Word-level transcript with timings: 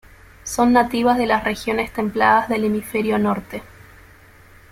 Son 0.45 0.73
nativas 0.73 1.15
de 1.19 1.27
las 1.27 1.43
regiones 1.43 1.93
templadas 1.93 2.49
del 2.49 2.63
hemisferio 2.63 3.19
norte. 3.19 3.61